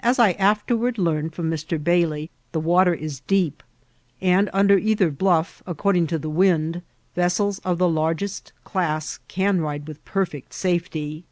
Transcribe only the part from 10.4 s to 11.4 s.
safety.